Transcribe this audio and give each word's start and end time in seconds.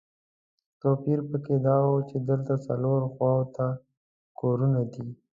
توپیر 0.79 1.19
په 1.29 1.37
کې 1.45 1.55
دا 1.65 1.77
و 1.87 1.91
چې 2.09 2.17
دلته 2.29 2.53
څلورو 2.65 3.07
خواوو 3.13 3.51
ته 3.55 3.67
کورونه 4.39 4.81
دي. 4.93 5.05